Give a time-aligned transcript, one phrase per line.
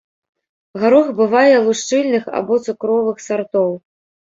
[0.83, 3.71] Гарох бывае лушчыльных або цукровых сартоў.